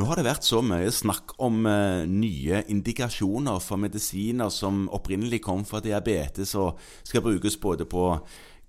Nå 0.00 0.06
har 0.08 0.16
det 0.16 0.22
vært 0.24 0.46
så 0.48 0.62
mye 0.64 0.88
snakk 0.96 1.34
om 1.44 1.66
eh, 1.68 2.06
nye 2.08 2.62
indikasjoner 2.72 3.58
for 3.60 3.76
medisiner 3.82 4.48
som 4.48 4.86
opprinnelig 4.96 5.42
kom 5.44 5.66
fra 5.68 5.82
diabetes 5.84 6.54
og 6.56 6.78
skal 7.04 7.20
brukes 7.26 7.58
både 7.60 7.84
på 7.84 8.06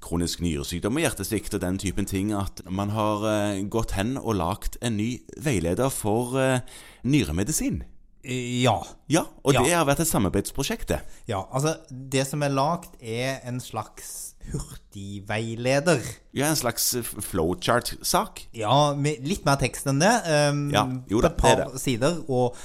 kronisk 0.04 0.42
nyresykdom 0.44 1.00
og 1.00 1.06
hjertesvikt 1.06 1.56
og 1.56 1.64
den 1.64 1.80
typen 1.80 2.10
ting, 2.10 2.34
at 2.36 2.60
man 2.68 2.92
har 2.92 3.24
eh, 3.30 3.62
gått 3.64 3.96
hen 3.96 4.18
og 4.20 4.42
lagd 4.42 4.76
en 4.84 5.00
ny 5.00 5.22
veileder 5.40 5.94
for 5.94 6.36
eh, 6.42 6.66
nyremedisin. 7.08 7.80
Ja. 8.24 8.76
Ja, 9.10 9.24
og 9.44 9.54
Ja. 9.54 9.64
det 9.64 9.72
har 9.74 9.86
vært 9.86 10.00
et 10.04 10.08
samarbeidsprosjekt, 10.08 10.88
det. 10.90 11.00
ja. 11.28 11.42
Altså, 11.52 11.78
det 11.90 12.28
som 12.28 12.44
er 12.44 12.50
lagd, 12.54 12.90
er 13.02 13.40
en 13.50 13.60
slags 13.60 14.36
hurtigveileder. 14.52 16.02
Ja, 16.34 16.48
en 16.50 16.56
slags 16.60 16.94
eh, 16.96 17.04
flowchart-sak. 17.04 18.48
Ja, 18.58 18.94
med 18.98 19.26
litt 19.28 19.46
mer 19.48 19.58
tekst 19.62 19.88
enn 19.90 20.00
det. 20.02 20.12
Um, 20.52 20.70
Ja, 20.74 20.86
jo 21.10 21.22
da, 21.22 21.30
et 21.32 21.38
par 21.38 21.56
det 21.56 21.66
er 21.68 21.72
det. 21.74 21.82
sider, 21.82 22.20
og 22.30 22.56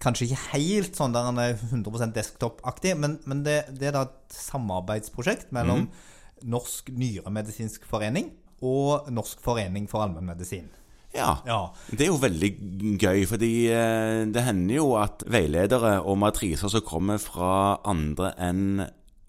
kanskje 0.00 0.26
ikke 0.30 0.42
helt 0.54 0.96
sånn 0.96 1.12
der 1.14 1.26
han 1.28 1.38
er 1.38 1.54
100 1.54 2.12
desktop-aktig, 2.16 2.96
men, 2.98 3.18
men 3.26 3.42
det, 3.44 3.58
det 3.76 3.90
er 3.90 3.92
da 3.98 4.02
et 4.08 4.36
samarbeidsprosjekt 4.36 5.52
mellom 5.52 5.86
Mhm. 5.86 6.12
Norsk 6.52 6.90
nyremedisinsk 6.92 7.86
forening 7.88 8.26
og 8.62 9.06
Norsk 9.10 9.40
forening 9.40 9.86
for 9.88 10.02
allmennmedisin. 10.04 10.66
Ja. 11.16 11.32
Ja. 11.48 11.60
Det 11.90 12.06
er 12.06 12.12
jo 12.12 12.20
veldig 12.22 12.50
gøy, 13.00 13.24
fordi 13.28 13.52
eh, 13.72 14.22
det 14.32 14.44
hender 14.46 14.78
jo 14.78 14.92
at 15.00 15.24
veiledere 15.30 15.98
og 16.02 16.20
matriser 16.22 16.72
som 16.72 16.84
kommer 16.86 17.20
fra 17.22 17.80
andre 17.88 18.34
enn 18.42 18.86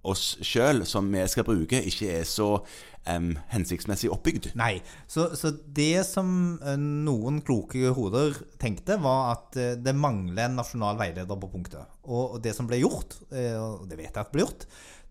oss 0.07 0.37
sjøl, 0.45 0.85
som 0.87 1.09
vi 1.11 1.23
skal 1.27 1.43
bruke, 1.47 1.81
ikke 1.89 2.09
er 2.19 2.27
så 2.27 2.53
um, 2.57 3.33
hensiktsmessig 3.51 4.11
oppbygd. 4.13 4.51
Nei. 4.59 4.77
Så, 5.09 5.29
så 5.35 5.51
det 5.51 6.05
som 6.07 6.29
eh, 6.61 6.77
noen 6.79 7.41
kloke 7.43 7.91
hoder 7.95 8.37
tenkte, 8.61 8.99
var 9.03 9.33
at 9.33 9.59
eh, 9.59 9.73
det 9.79 9.95
mangler 9.97 10.45
en 10.45 10.59
nasjonal 10.61 10.99
veileder 11.01 11.39
på 11.41 11.51
punktet. 11.51 11.97
Og 12.07 12.37
det 12.43 12.55
som 12.55 12.69
ble 12.69 12.79
gjort, 12.79 13.17
og 13.27 13.83
det 13.89 13.97
vet 13.99 14.13
jeg 14.13 14.21
at 14.21 14.31
ble 14.31 14.45
gjort, 14.45 14.63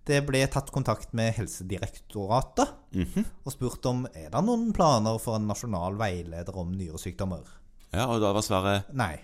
det 0.07 0.23
ble 0.25 0.41
tatt 0.49 0.73
kontakt 0.73 1.13
med 1.19 1.35
Helsedirektoratet 1.37 2.76
og 2.95 3.53
spurt 3.53 3.87
om 3.91 4.05
er 4.13 4.29
det 4.33 4.43
noen 4.47 4.69
planer 4.77 5.19
for 5.23 5.39
en 5.39 5.49
nasjonal 5.51 5.97
veileder 6.01 6.57
om 6.57 6.71
nyresykdommer. 6.77 7.47
Ja, 7.95 8.07
og 8.11 8.21
da 8.23 8.33
var 8.37 8.45
svaret 8.45 8.93
Nei. 8.97 9.17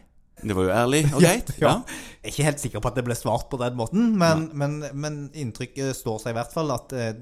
Det 0.43 0.57
var 0.57 0.65
jo 0.67 0.73
ærlig 0.75 1.03
og 1.13 1.21
greit. 1.25 1.51
Ja. 1.61 1.75
Jeg 1.87 2.25
er 2.25 2.33
ikke 2.33 2.47
helt 2.49 2.63
sikker 2.63 2.83
på 2.83 2.91
at 2.91 2.99
det 2.99 3.05
ble 3.07 3.17
svart 3.19 3.49
på 3.53 3.61
den 3.61 3.77
måten, 3.79 4.15
men, 4.19 4.49
men, 4.59 4.79
men 4.95 5.19
inntrykket 5.39 5.95
står 5.97 6.23
seg 6.23 6.35
i 6.35 6.39
hvert 6.41 6.55
fall 6.55 6.73
at 6.75 6.95
eh, 6.97 7.13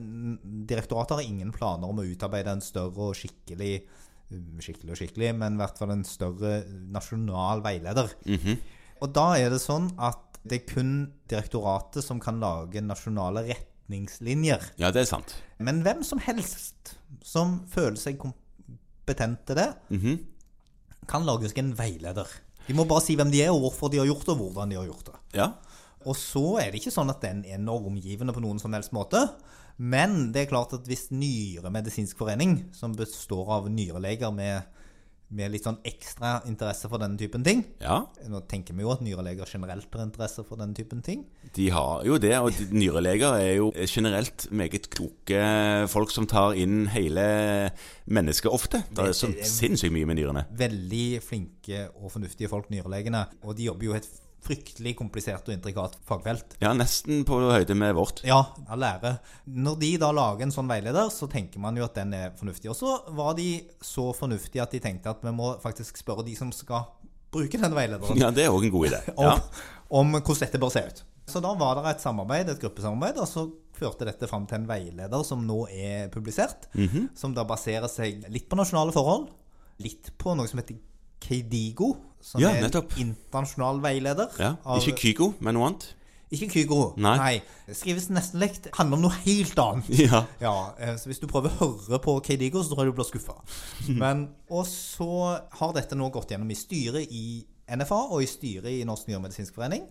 direktoratet 0.71 1.19
har 1.19 1.27
ingen 1.27 1.53
planer 1.55 1.91
om 1.91 2.01
å 2.01 2.07
utarbeide 2.07 2.55
en 2.57 2.65
større 2.65 3.11
og 3.11 3.19
skikkelig 3.19 3.75
Skikkelig 4.31 4.93
og 4.95 4.99
skikkelig, 5.01 5.33
men 5.35 5.57
i 5.57 5.59
hvert 5.59 5.75
fall 5.81 5.91
en 5.91 6.05
større 6.07 6.61
nasjonal 6.95 7.65
veileder. 7.65 8.13
Og 9.03 9.11
da 9.11 9.25
er 9.41 9.51
det 9.51 9.59
sånn 9.59 9.89
at 9.99 10.39
det 10.47 10.61
er 10.61 10.69
kun 10.69 10.93
direktoratet 11.27 12.05
som 12.07 12.21
kan 12.23 12.39
lage 12.39 12.79
nasjonale 12.85 13.43
retningslinjer. 13.91 14.61
ja, 14.79 14.91
det 14.91 15.03
er 15.03 15.09
sant. 15.09 15.35
Men 15.59 15.83
hvem 15.83 16.03
som 16.05 16.19
helst 16.23 16.97
som 17.23 17.61
føler 17.69 17.99
seg 17.99 18.19
kompetent 18.19 19.43
til 19.47 19.57
det, 19.59 19.73
kan 21.09 21.27
lage 21.27 21.49
seg 21.51 21.59
en 21.59 21.75
veileder. 21.75 22.27
De 22.67 22.75
må 22.75 22.85
bare 22.87 23.03
si 23.03 23.17
hvem 23.17 23.31
de 23.31 23.43
er, 23.43 23.51
og 23.51 23.61
hvorfor 23.61 23.91
de 23.91 23.99
har 23.99 24.07
gjort 24.07 24.27
det, 24.27 24.35
og 24.37 24.39
hvordan 24.39 24.71
de 24.71 24.77
har 24.79 24.87
gjort 24.87 25.07
det. 25.11 25.19
Ja. 25.35 25.49
Og 26.07 26.17
så 26.17 26.61
er 26.61 26.71
det 26.71 26.81
ikke 26.81 26.95
sånn 26.95 27.11
at 27.11 27.21
den 27.21 27.45
er 27.45 27.59
normgivende 27.59 28.33
på 28.33 28.41
noen 28.41 28.61
som 28.61 28.73
helst 28.73 28.93
måte. 28.93 29.27
Men 29.77 30.31
det 30.33 30.45
er 30.45 30.53
klart 30.53 30.73
at 30.77 30.87
hvis 30.87 31.11
Nyremedisinsk 31.11 32.17
forening, 32.17 32.71
som 32.73 32.95
består 32.95 33.51
av 33.59 33.69
nyreleger 33.73 34.31
med, 34.33 34.63
med 35.31 35.53
litt 35.53 35.67
sånn 35.67 35.78
ekstra 35.86 36.41
interesse 36.48 36.89
for 36.91 37.03
denne 37.03 37.19
typen 37.20 37.45
ting 37.47 37.62
ja. 37.78 38.00
Nå 38.31 38.42
tenker 38.50 38.75
vi 38.75 38.84
jo 38.84 38.91
at 38.92 39.03
nyreleger 39.05 39.48
generelt 39.50 39.87
har 39.91 40.05
interesse 40.05 40.42
for 40.47 40.61
denne 40.61 40.77
typen 40.77 41.03
ting. 41.05 41.25
De 41.56 41.69
har 41.72 42.05
jo 42.06 42.19
det, 42.21 42.32
og 42.38 42.56
nyreleger 42.75 43.37
er 43.38 43.53
jo 43.59 43.71
generelt 43.91 44.47
meget 44.50 44.88
kloke 44.93 45.43
folk 45.91 46.12
som 46.15 46.28
tar 46.31 46.56
inn 46.59 46.84
hele 46.93 47.25
mennesket 48.10 48.50
ofte. 48.53 48.82
Det 48.91 49.10
er 49.10 49.16
så 49.16 49.31
sinnssykt 49.34 49.94
mye 49.94 50.09
med 50.09 50.21
nyrene. 50.21 50.47
Veldig 50.60 51.06
flinke 51.25 51.87
og 51.97 52.10
fornuftige 52.15 52.50
folk, 52.50 52.71
nyrelegene. 52.72 53.26
Og 53.44 53.56
de 53.59 53.71
jobber 53.71 53.91
jo 53.91 53.97
helt 53.97 54.10
fryktelig 54.41 54.95
komplisert 54.99 55.49
og 55.49 55.55
intrikat 55.55 55.97
fagfelt. 56.09 56.56
Ja, 56.62 56.73
nesten 56.77 57.25
på 57.28 57.39
høyde 57.45 57.75
med 57.77 57.95
vårt. 57.99 58.23
Ja, 58.25 58.41
av 58.69 58.78
lære. 58.81 59.19
Når 59.47 59.78
de 59.83 59.91
da 60.01 60.11
lager 60.17 60.47
en 60.47 60.55
sånn 60.55 60.71
veileder, 60.71 61.11
så 61.12 61.28
tenker 61.31 61.61
man 61.61 61.77
jo 61.77 61.84
at 61.84 61.95
den 62.01 62.15
er 62.17 62.33
fornuftig. 62.39 62.71
Og 62.73 62.77
så 62.79 62.95
var 63.17 63.34
de 63.39 63.49
så 63.84 64.11
fornuftige 64.17 64.62
at 64.65 64.73
de 64.73 64.81
tenkte 64.81 65.12
at 65.12 65.23
vi 65.25 65.33
må 65.37 65.53
faktisk 65.62 66.00
spørre 66.00 66.25
de 66.27 66.34
som 66.39 66.53
skal 66.56 66.89
bruke 67.31 67.61
denne 67.61 67.77
veilederen, 67.77 68.19
Ja, 68.19 68.31
det 68.34 68.47
er 68.47 68.50
òg 68.50 68.65
en 68.67 68.73
god 68.75 68.89
idé. 68.89 69.03
om, 69.17 69.25
Ja. 69.29 69.37
om 69.91 70.12
hvordan 70.17 70.41
dette 70.47 70.59
bør 70.59 70.73
se 70.75 70.87
ut. 70.89 71.03
Så 71.31 71.39
da 71.45 71.53
var 71.55 71.77
det 71.79 71.91
et 71.93 72.00
samarbeid, 72.03 72.49
et 72.50 72.59
gruppesamarbeid, 72.65 73.21
og 73.23 73.29
så 73.31 73.45
førte 73.79 74.05
dette 74.09 74.27
fram 74.27 74.49
til 74.50 74.56
en 74.59 74.67
veileder 74.67 75.23
som 75.25 75.45
nå 75.47 75.61
er 75.71 76.09
publisert. 76.11 76.67
Mhm. 76.75 77.11
Som 77.15 77.34
da 77.37 77.45
baserer 77.47 77.87
seg 77.93 78.25
litt 78.33 78.49
på 78.50 78.59
nasjonale 78.59 78.91
forhold, 78.97 79.29
litt 79.79 80.11
på 80.19 80.34
noe 80.34 80.49
som 80.50 80.59
heter 80.59 80.81
KDIGO, 81.23 81.93
som 82.20 82.41
Ja, 82.42 82.50
er 82.50 82.64
en 82.69 82.84
internasjonal 83.00 83.81
veileder. 83.82 84.28
Ja. 84.38 84.56
av- 84.64 84.81
Ikke 84.82 84.97
Kygo, 84.98 85.34
men 85.41 85.54
noe 85.54 85.66
annet. 85.70 85.86
ikke 86.32 86.48
Kygo. 86.53 86.94
Nei. 86.97 87.42
Skrives 87.72 88.08
nesten 88.10 88.38
likt. 88.41 88.69
Handler 88.76 88.97
om 88.97 89.03
noe 89.03 89.16
helt 89.25 89.58
annet. 89.58 89.88
Ja. 90.06 90.25
Ja, 90.41 90.72
eh, 90.78 90.94
så 90.97 91.06
Hvis 91.10 91.20
du 91.20 91.26
prøver 91.26 91.50
å 91.58 91.70
høre 91.88 91.98
på 91.98 92.20
KDIGO, 92.22 92.62
så 92.62 92.70
tror 92.75 92.84
jeg 92.84 92.92
du 92.92 92.98
blir 93.00 93.08
skuffa. 93.08 93.34
Og 94.50 94.66
så 94.66 95.41
har 95.58 95.72
dette 95.75 95.97
nå 95.98 96.10
gått 96.12 96.31
gjennom 96.31 96.50
i 96.50 96.54
styret 96.58 97.06
i 97.10 97.44
NFA 97.70 98.10
og 98.10 98.22
i 98.22 98.26
styret 98.26 98.70
i 98.81 98.84
Norsk 98.84 99.06
nyremedisinsk 99.08 99.54
forening. 99.54 99.84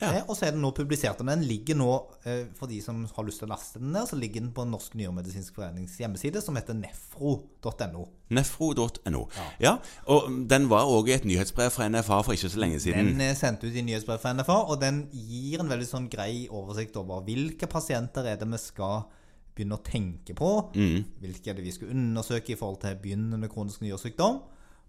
Ja. 0.00 0.10
Eh, 0.12 0.24
Og 0.28 0.36
så 0.36 0.46
er 0.46 0.52
den 0.52 0.60
nå 0.60 0.70
publisert. 0.76 1.20
Og 1.20 1.26
den 1.26 1.42
ligger 1.48 1.76
nå, 1.78 1.88
eh, 2.28 2.44
for 2.58 2.66
de 2.68 2.80
som 2.84 3.04
har 3.16 3.24
lyst 3.24 3.40
til 3.40 3.48
å 3.48 3.52
laste 3.54 3.80
den 3.80 3.92
ned, 3.94 4.08
så 4.10 4.18
ligger 4.18 4.40
den 4.44 4.52
på 4.52 4.66
Norsk 4.68 4.94
nyremedisinsk 4.98 5.54
forenings 5.56 5.96
hjemmeside, 5.98 6.42
som 6.44 6.56
heter 6.58 6.76
nefro.no. 6.76 8.06
Nefro.no. 8.36 9.22
Ja, 9.62 9.76
og 10.12 10.28
den 10.50 10.68
var 10.68 10.84
òg 10.90 11.08
i 11.08 11.16
et 11.16 11.24
nyhetsbrev 11.28 11.70
fra 11.72 11.88
NFA 11.88 12.20
for 12.26 12.36
ikke 12.36 12.50
så 12.52 12.60
lenge 12.60 12.80
siden. 12.82 13.12
Den 13.14 13.20
er 13.24 13.34
sendt 13.38 13.64
ut 13.64 13.72
i 13.76 13.84
nyhetsbrev 13.86 14.20
fra 14.22 14.34
NFA, 14.36 14.58
og 14.70 14.80
den 14.82 15.04
gir 15.12 15.62
en 15.62 15.70
veldig 15.72 15.88
sånn 15.88 16.10
grei 16.12 16.46
oversikt 16.50 16.96
over 17.00 17.22
hvilke 17.26 17.68
pasienter 17.70 18.26
er 18.32 18.36
det 18.40 18.48
vi 18.52 18.58
skal 18.60 19.06
begynne 19.56 19.78
å 19.78 19.84
tenke 19.86 20.34
på, 20.36 20.50
hvilke 21.22 21.48
er 21.48 21.56
det 21.56 21.64
vi 21.64 21.72
skal 21.72 21.88
undersøke 21.94 22.52
i 22.52 22.58
forhold 22.60 22.82
til 22.82 22.98
begynnende 23.00 23.48
kronisk 23.48 23.80
nyresykdom, 23.80 24.42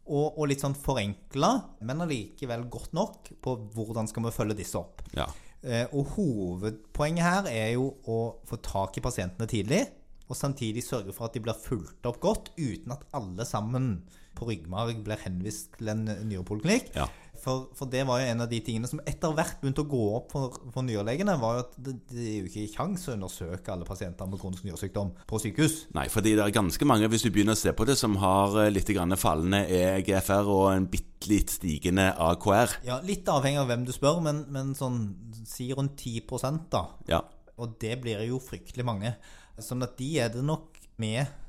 og, 0.08 0.38
og 0.40 0.48
litt 0.50 0.64
sånn 0.64 0.76
forenkla, 0.78 1.52
men 1.88 2.04
allikevel 2.06 2.66
godt 2.72 2.96
nok 2.98 3.32
på 3.44 3.56
hvordan 3.76 4.10
skal 4.10 4.28
vi 4.28 4.34
følge 4.36 4.58
disse 4.62 4.80
opp. 4.80 5.04
Ja. 5.18 5.28
Eh, 5.62 5.86
Og 5.92 6.14
hovedpoenget 6.16 7.26
her 7.26 7.50
er 7.52 7.72
jo 7.76 7.92
å 8.08 8.20
få 8.48 8.60
tak 8.64 8.98
i 9.00 9.04
pasientene 9.04 9.50
tidlig, 9.50 9.84
og 10.28 10.36
samtidig 10.36 10.84
sørge 10.84 11.14
for 11.16 11.28
at 11.30 11.38
de 11.38 11.42
blir 11.44 11.56
fulgt 11.56 12.08
opp 12.10 12.20
godt, 12.24 12.52
uten 12.60 12.92
at 12.96 13.06
alle 13.16 13.46
sammen 13.48 14.02
på 14.38 14.48
ryggmarg 14.50 15.00
blir 15.06 15.22
henvist 15.24 15.78
til 15.80 15.90
en 15.94 16.04
nyrepoliklinikk. 16.06 16.92
Ja. 16.98 17.08
For, 17.48 17.70
for 17.78 17.88
det 17.88 18.02
var 18.08 18.20
jo 18.20 18.28
en 18.28 18.44
av 18.44 18.50
de 18.52 18.58
tingene 18.60 18.90
som 18.90 19.00
etter 19.08 19.32
hvert 19.36 19.62
begynte 19.62 19.86
å 19.86 19.88
gå 19.88 20.02
opp 20.18 20.34
for, 20.36 20.58
for 20.74 20.84
nyrelegene, 20.84 21.38
var 21.40 21.56
jo 21.56 21.64
at 21.64 21.78
det, 21.80 21.94
det 22.12 22.26
er 22.26 22.34
jo 22.42 22.50
ikke 22.50 22.74
kjangs 22.74 23.06
å 23.08 23.14
undersøke 23.16 23.72
alle 23.72 23.88
pasienter 23.88 24.28
med 24.28 24.42
kronisk 24.42 24.66
nyresykdom 24.68 25.14
på 25.30 25.40
sykehus. 25.40 25.78
Nei, 25.96 26.10
fordi 26.12 26.36
det 26.36 26.44
er 26.44 26.58
ganske 26.58 26.90
mange, 26.90 27.08
hvis 27.12 27.24
du 27.24 27.32
begynner 27.32 27.56
å 27.56 27.62
se 27.62 27.72
på 27.72 27.88
det, 27.88 27.96
som 28.00 28.20
har 28.20 28.60
eh, 28.66 28.74
litt 28.74 28.92
fallende 29.22 29.64
EGFR 29.72 30.52
og 30.52 30.68
en 30.74 30.90
bitte 30.92 31.32
litt 31.32 31.56
stigende 31.56 32.12
AKR. 32.14 32.78
Ja, 32.88 33.00
Litt 33.08 33.28
avhengig 33.32 33.64
av 33.64 33.72
hvem 33.72 33.88
du 33.88 33.96
spør, 33.96 34.20
men, 34.26 34.44
men 34.54 34.76
sånn 34.78 35.00
si 35.48 35.72
rundt 35.72 36.04
10 36.04 36.68
da. 36.74 36.84
Ja. 37.08 37.24
Og 37.58 37.80
det 37.82 37.96
blir 38.04 38.22
jo 38.28 38.42
fryktelig 38.44 38.86
mange. 38.86 39.16
Sånn 39.58 39.82
at 39.88 39.96
de 39.98 40.12
er 40.22 40.30
det 40.36 40.44
nok 40.46 40.76
med 41.02 41.47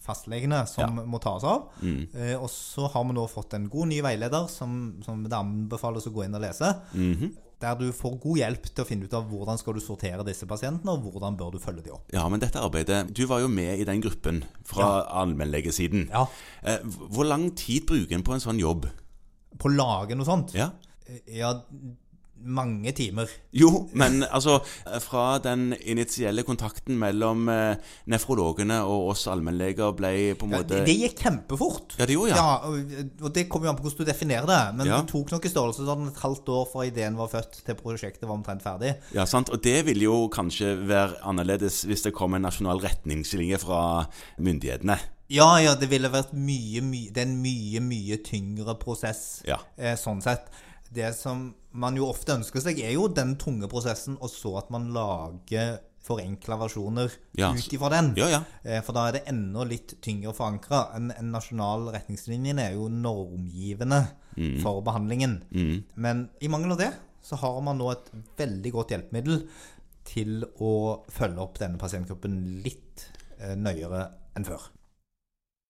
fastlegene 0.00 0.62
som 0.70 1.00
må 1.10 1.18
tas 1.22 1.44
av. 1.44 1.68
Eh, 1.82 2.36
og 2.38 2.48
så 2.52 2.86
har 2.92 3.04
vi 3.08 3.16
nå 3.16 3.26
fått 3.30 3.54
en 3.58 3.68
god 3.72 3.90
ny 3.90 4.00
veileder 4.06 4.46
som, 4.52 5.00
som 5.04 5.24
det 5.26 5.36
anbefales 5.36 6.06
å 6.06 6.12
gå 6.14 6.24
inn 6.26 6.36
og 6.38 6.44
lese. 6.44 6.70
Der 7.60 7.74
du 7.76 7.90
får 7.92 8.14
god 8.22 8.38
hjelp 8.40 8.68
til 8.70 8.80
å 8.84 8.88
finne 8.88 9.04
ut 9.04 9.14
av 9.18 9.26
hvordan 9.28 9.58
skal 9.60 9.74
du 9.76 9.82
sortere 9.84 10.24
disse 10.24 10.46
pasientene, 10.48 10.94
og 10.94 11.10
hvordan 11.12 11.34
bør 11.36 11.50
du 11.52 11.58
følge 11.60 11.82
dem 11.84 11.98
opp. 11.98 12.06
ja, 12.14 12.22
men 12.32 12.40
dette 12.40 12.56
arbeidet 12.56 13.02
Du 13.12 13.26
var 13.28 13.42
jo 13.42 13.50
med 13.52 13.82
i 13.82 13.84
den 13.84 14.00
gruppen 14.00 14.38
fra 14.64 15.02
allmennlegesiden. 15.20 16.06
Ja. 16.08 16.24
Eh, 16.62 16.80
Hvor 17.12 17.28
lang 17.28 17.50
tid 17.52 17.84
bruker 17.90 18.16
en 18.16 18.24
på 18.24 18.32
en 18.32 18.40
sånn 18.40 18.62
jobb? 18.62 18.88
På 19.60 19.68
å 19.68 19.74
lage 19.76 20.16
noe 20.16 20.24
sånt. 20.24 20.54
Ja. 20.56 20.70
Eh, 21.04 21.20
ja 21.42 21.52
mange 22.44 22.92
timer. 22.96 23.28
Jo, 23.52 23.88
men 23.92 24.22
altså 24.30 24.58
Fra 25.04 25.38
den 25.44 25.74
initielle 25.84 26.42
kontakten 26.46 26.96
mellom 26.98 27.48
eh, 27.52 27.76
nefrologene 28.10 28.78
og 28.86 29.10
oss 29.12 29.26
allmennleger 29.30 29.92
ble 29.98 30.12
på 30.38 30.46
en 30.48 30.54
Ja, 30.54 30.60
måte 30.62 30.78
det, 30.78 30.86
det 30.88 30.96
gikk 31.02 31.20
kjempefort. 31.24 31.96
Ja, 31.98 32.06
det 32.08 32.16
gjorde, 32.16 32.36
ja. 32.36 32.56
og, 32.64 33.04
og 33.26 33.34
det 33.36 33.46
kommer 33.52 33.68
jo 33.68 33.74
an 33.74 33.78
på 33.80 33.86
hvordan 33.88 34.04
du 34.06 34.10
definerer 34.12 34.46
det. 34.50 34.60
Men 34.78 34.86
Ja. 34.90 35.00
det 35.02 35.10
tok 35.12 35.30
nok 35.34 35.44
i 35.44 35.52
størrelsesorden 35.52 36.08
et 36.12 36.22
halvt 36.24 36.48
år 36.56 36.66
fra 36.72 36.86
ideen 36.88 37.16
var 37.20 37.28
født 37.32 37.60
til 37.66 37.78
prosjektet 37.78 38.26
var 38.28 38.36
omtrent 38.38 38.62
ferdig. 38.64 38.94
Ja, 39.14 39.24
sant? 39.28 39.50
Og 39.52 39.62
det 39.64 39.84
ville 39.86 40.04
jo 40.08 40.28
kanskje 40.32 40.74
være 40.88 41.20
annerledes 41.26 41.82
hvis 41.88 42.02
det 42.06 42.14
kom 42.16 42.34
en 42.34 42.42
nasjonal 42.48 42.80
retningslinje 42.82 43.58
fra 43.62 44.06
myndighetene. 44.38 44.96
Ja, 45.30 45.52
ja, 45.62 45.76
det 45.78 45.86
ville 45.92 46.08
vært 46.10 46.32
mye, 46.34 46.80
mye 46.82 47.12
Det 47.14 47.20
er 47.22 47.28
en 47.28 47.36
mye, 47.38 47.78
mye 47.84 48.16
tyngre 48.26 48.74
prosess 48.80 49.42
Ja. 49.46 49.60
eh, 49.78 49.94
sånn 49.94 50.18
sett. 50.24 50.48
Det 50.92 51.12
som 51.14 51.54
man 51.72 51.94
jo 51.96 52.08
ofte 52.10 52.34
ønsker 52.34 52.60
seg, 52.64 52.80
er 52.82 52.92
jo 52.96 53.06
den 53.14 53.36
tunge 53.38 53.68
prosessen, 53.70 54.16
og 54.20 54.30
så 54.32 54.56
at 54.58 54.70
man 54.74 54.88
lager 54.94 55.78
forenkla 56.02 56.56
versjoner 56.58 57.12
Ja, 57.38 57.50
ut 57.52 57.72
ifra 57.76 57.90
den. 57.92 58.14
Ja, 58.16 58.26
ja. 58.32 58.40
Eh, 58.64 58.80
For 58.82 58.96
da 58.96 59.04
er 59.08 59.12
det 59.18 59.24
enda 59.30 59.62
litt 59.68 59.94
tyngre 60.02 60.32
forankra. 60.34 60.86
En, 60.96 61.10
en 61.12 61.30
nasjonal 61.30 61.90
retningslinje 61.94 62.56
er 62.58 62.74
jo 62.78 62.88
normgivende 62.88 64.06
Mm. 64.38 64.60
for 64.62 64.80
behandlingen. 64.86 65.32
Men 65.98 66.28
i 66.40 66.48
mangel 66.48 66.72
av 66.72 66.78
det, 66.78 66.92
så 67.22 67.36
har 67.36 67.60
man 67.66 67.76
nå 67.78 67.90
et 67.92 68.10
veldig 68.38 68.70
godt 68.72 68.92
hjelpemiddel 68.94 69.40
til 70.06 70.44
å 70.62 71.02
følge 71.12 71.42
opp 71.42 71.58
denne 71.58 71.76
pasientgruppen 71.82 72.62
litt 72.64 73.08
eh, 73.40 73.56
nøyere 73.58 74.04
enn 74.38 74.46
før. 74.46 74.70